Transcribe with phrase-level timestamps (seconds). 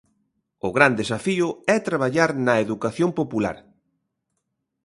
[0.67, 3.57] O gran desafío é traballar na educación popular.